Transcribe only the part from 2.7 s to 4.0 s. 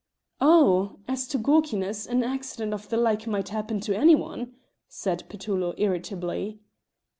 of the like might happen to